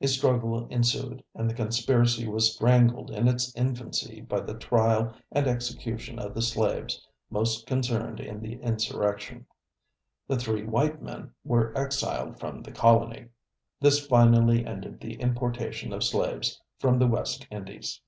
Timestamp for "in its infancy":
3.10-4.22